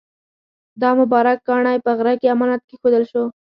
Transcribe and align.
دا 0.81 0.89
مبارک 0.99 1.37
کاڼی 1.47 1.77
په 1.85 1.91
غره 1.97 2.13
کې 2.21 2.27
امانت 2.33 2.61
کېښودل 2.69 3.03
شو. 3.11 3.23